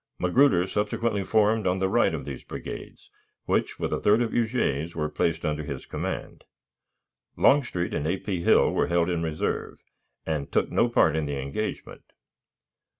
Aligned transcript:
Magruder 0.17 0.67
subsequently 0.67 1.23
formed 1.23 1.67
on 1.67 1.77
the 1.77 1.87
right 1.87 2.15
of 2.15 2.25
these 2.25 2.43
brigades, 2.43 3.11
which, 3.45 3.77
with 3.77 3.93
a 3.93 3.99
third 4.01 4.23
of 4.23 4.33
Huger's, 4.33 4.95
were 4.95 5.09
placed 5.09 5.45
under 5.45 5.61
his 5.63 5.85
command. 5.85 6.43
Longstreet 7.37 7.93
and 7.93 8.07
A. 8.07 8.17
P. 8.17 8.41
Hill 8.41 8.73
were 8.73 8.87
held 8.87 9.11
in 9.11 9.21
reserve, 9.21 9.77
and 10.25 10.51
took 10.51 10.71
no 10.71 10.89
part 10.89 11.15
in 11.15 11.27
the 11.27 11.39
engagement. 11.39 12.01